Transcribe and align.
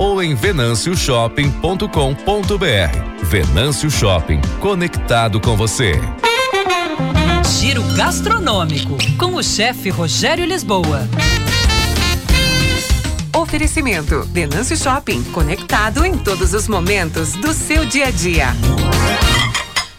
ou 0.00 0.20
em 0.22 0.34
venancioshopping.com.br. 0.34 3.22
Venâncio 3.22 3.90
Shopping, 3.90 4.40
conectado 4.58 5.38
com 5.38 5.54
você. 5.54 5.92
Giro 7.60 7.82
gastronômico 7.94 8.96
com 9.18 9.34
o 9.34 9.42
chefe 9.42 9.90
Rogério 9.90 10.46
Lisboa. 10.46 11.06
Oferecimento: 13.36 14.22
Venâncio 14.32 14.74
Shopping, 14.74 15.22
conectado 15.24 16.06
em 16.06 16.16
todos 16.16 16.54
os 16.54 16.66
momentos 16.66 17.34
do 17.34 17.52
seu 17.52 17.84
dia 17.84 18.06
a 18.06 18.10
dia. 18.10 18.46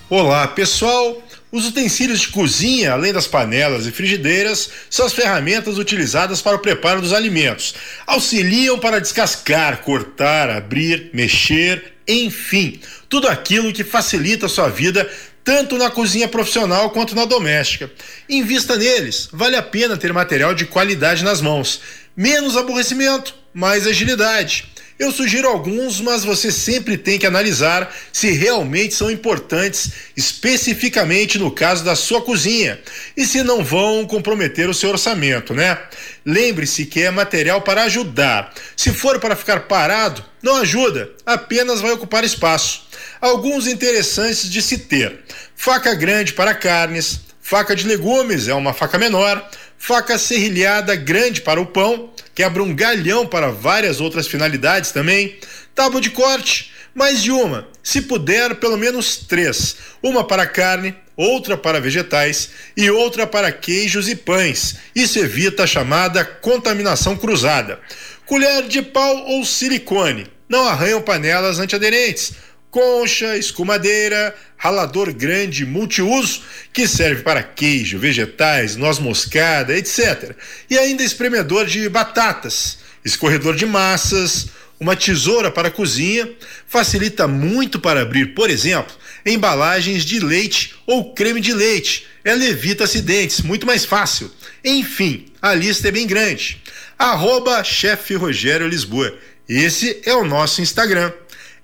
Olá, 0.10 0.48
pessoal. 0.48 1.22
Os 1.52 1.66
utensílios 1.66 2.22
de 2.22 2.30
cozinha, 2.30 2.94
além 2.94 3.12
das 3.12 3.28
panelas 3.28 3.86
e 3.86 3.92
frigideiras, 3.92 4.70
são 4.90 5.06
as 5.06 5.12
ferramentas 5.12 5.78
utilizadas 5.78 6.42
para 6.42 6.56
o 6.56 6.60
preparo 6.60 7.02
dos 7.02 7.12
alimentos. 7.12 7.76
Auxiliam 8.08 8.80
para 8.80 9.02
descascar, 9.02 9.82
cortar, 9.82 10.50
abrir, 10.50 11.10
mexer, 11.14 11.94
enfim, 12.08 12.80
tudo 13.09 13.28
aquilo 13.28 13.73
que 13.73 13.84
facilita 13.84 14.45
a 14.45 14.50
sua 14.50 14.70
vida 14.70 15.09
tanto 15.44 15.78
na 15.78 15.90
cozinha 15.90 16.28
profissional 16.28 16.92
quanto 16.92 17.16
na 17.16 17.26
doméstica. 17.26 17.92
Invista 18.30 18.78
neles, 18.78 19.28
vale 19.34 19.58
a 19.58 19.62
pena 19.62 19.98
ter 19.98 20.14
material 20.14 20.54
de 20.54 20.66
qualidade 20.66 21.23
nas 21.23 21.42
mãos. 21.42 21.81
Menos 22.16 22.56
aborrecimento, 22.56 23.36
mais 23.54 23.86
agilidade. 23.86 24.70
Eu 25.02 25.12
sugiro 25.12 25.48
alguns, 25.48 26.00
mas 26.00 26.23
você 26.23 26.52
sempre 26.52 26.96
tem 26.96 27.18
que 27.18 27.26
analisar 27.26 27.92
se 28.14 28.30
realmente 28.34 28.94
são 28.94 29.09
importantes, 29.09 29.94
especificamente 30.16 31.40
no 31.40 31.50
caso 31.50 31.84
da 31.84 31.96
sua 31.96 32.22
cozinha, 32.22 32.80
e 33.18 33.26
se 33.26 33.42
não 33.42 33.64
vão 33.64 34.06
comprometer 34.06 34.70
o 34.70 34.76
seu 34.76 34.92
orçamento, 34.92 35.56
né? 35.56 35.76
Lembre-se 36.23 36.86
que 36.86 37.02
é 37.02 37.09
material 37.09 37.64
para 37.64 37.82
ajudar. 37.86 38.54
Se 38.78 38.94
for 38.94 39.20
para 39.20 39.36
ficar 39.36 39.62
parado, 39.62 40.23
não 40.40 40.58
ajuda, 40.58 41.09
apenas 41.26 41.81
vai 41.81 41.94
ocupar 41.94 42.23
espaço. 42.23 42.88
Alguns 43.20 43.66
interessantes 43.66 44.47
de 44.47 44.62
se 44.62 44.78
ter: 44.78 45.22
faca 45.56 45.95
grande 45.95 46.34
para 46.34 46.53
carnes, 46.53 47.22
faca 47.42 47.75
de 47.75 47.88
legumes 47.88 48.47
é 48.47 48.53
uma 48.53 48.72
faca 48.72 49.00
menor, 49.00 49.50
faca 49.80 50.20
serrilhada 50.20 50.95
grande 50.95 51.42
para 51.42 51.59
o 51.59 51.66
pão, 51.66 52.12
quebra 52.42 52.64
um 52.64 52.73
galhão 52.73 53.28
para 53.28 53.52
várias 53.52 54.02
outras 54.02 54.25
finalidades 54.25 54.89
também, 54.89 55.38
tábua 55.75 56.02
de 56.02 56.09
corte, 56.09 56.72
mais 56.92 57.22
de 57.22 57.31
uma, 57.31 57.67
se 57.84 58.02
puder, 58.02 58.56
pelo 58.56 58.78
menos 58.78 59.16
três: 59.16 59.75
uma 60.02 60.23
para 60.23 60.47
carne, 60.47 60.95
outra 61.16 61.56
para 61.56 61.80
vegetais 61.80 62.50
e 62.75 62.89
outra 62.89 63.28
para 63.28 63.52
queijos 63.52 64.09
e 64.09 64.16
pães. 64.16 64.78
Isso 64.95 65.19
evita 65.19 65.66
a 65.66 65.67
chamada 65.67 66.25
contaminação 66.25 67.16
cruzada. 67.16 67.80
Colher 68.25 68.67
de 68.67 68.81
pau 68.81 69.17
ou 69.28 69.45
silicone, 69.45 70.25
não 70.50 70.67
arranham 70.67 71.00
panelas 71.00 71.59
antiaderentes 71.59 72.34
concha, 72.72 73.38
escumadeira, 73.38 74.33
ralador 74.58 75.14
grande 75.14 75.66
multiuso 75.66 76.41
que 76.72 76.88
serve 76.88 77.22
para 77.22 77.44
queijo, 77.44 78.00
vegetais, 78.00 78.78
noz 78.78 78.97
moscada, 78.97 79.78
etc. 79.78 80.33
E 80.69 80.78
ainda 80.78 81.03
espremedor 81.03 81.66
de 81.66 81.88
batatas, 81.89 82.80
escorredor 83.03 83.55
de 83.55 83.66
massas, 83.66 84.47
uma 84.80 84.95
tesoura 84.95 85.52
para 85.52 85.69
cozinha, 85.69 86.28
facilita 86.66 87.28
muito 87.28 87.80
para 87.80 88.02
abrir, 88.02 88.33
por 88.33 88.50
exemplo, 88.50 88.95
embalagens 89.25 90.03
de 90.03 90.19
leite 90.19 90.73
ou 90.88 91.13
creme 91.13 91.41
de 91.41 91.53
leite. 91.53 92.08
Ela 92.23 92.45
evita 92.45 92.85
acidentes, 92.85 93.41
muito 93.41 93.67
mais 93.67 93.85
fácil. 93.85 94.31
Enfim, 94.63 95.25
a 95.41 95.53
lista 95.53 95.89
é 95.89 95.91
bem 95.91 96.08
grande. 96.08 96.61
Arroba 96.97 97.63
chefe 97.63 98.16
Rogério 98.16 98.67
Lisboa. 98.67 99.16
Esse 99.47 100.02
é 100.06 100.16
o 100.16 100.23
nosso 100.23 100.61
Instagram. 100.61 101.11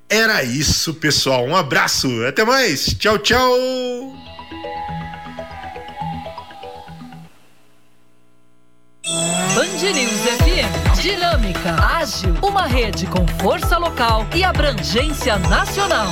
Era 0.09 0.41
isso, 0.43 0.93
pessoal. 0.93 1.45
Um 1.45 1.55
abraço. 1.55 2.07
Até 2.25 2.45
mais. 2.45 2.95
Tchau, 2.97 3.17
tchau. 3.19 3.51
Band 9.53 9.91
News 9.93 10.21
FM. 10.21 11.01
Dinâmica, 11.01 11.75
ágil, 11.81 12.35
uma 12.41 12.65
rede 12.65 13.05
com 13.07 13.27
força 13.39 13.77
local 13.77 14.25
e 14.35 14.43
abrangência 14.43 15.37
nacional. 15.37 16.11